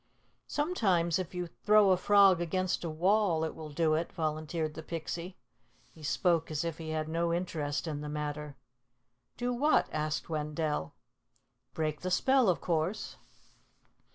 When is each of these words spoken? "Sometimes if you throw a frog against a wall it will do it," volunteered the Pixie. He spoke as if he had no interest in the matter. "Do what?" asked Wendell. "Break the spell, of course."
"Sometimes 0.47 1.19
if 1.19 1.35
you 1.35 1.45
throw 1.45 1.91
a 1.91 1.95
frog 1.95 2.41
against 2.41 2.83
a 2.83 2.89
wall 2.89 3.43
it 3.43 3.53
will 3.53 3.69
do 3.69 3.93
it," 3.93 4.11
volunteered 4.11 4.73
the 4.73 4.81
Pixie. 4.81 5.37
He 5.93 6.01
spoke 6.01 6.49
as 6.49 6.65
if 6.65 6.79
he 6.79 6.89
had 6.89 7.07
no 7.07 7.31
interest 7.31 7.85
in 7.85 8.01
the 8.01 8.09
matter. 8.09 8.57
"Do 9.37 9.53
what?" 9.53 9.87
asked 9.93 10.27
Wendell. 10.27 10.95
"Break 11.75 12.01
the 12.01 12.09
spell, 12.09 12.49
of 12.49 12.61
course." 12.61 13.17